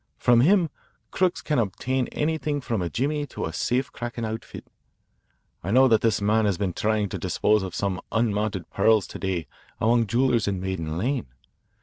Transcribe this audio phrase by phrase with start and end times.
[0.17, 0.71] From him
[1.11, 4.65] crooks can obtain anything from a jimmy to a safe cracking outfit.
[5.63, 9.19] I know that this man has been trying to dispose of some unmounted pearls to
[9.19, 9.45] day
[9.79, 11.27] among jewellers in Maiden Lane.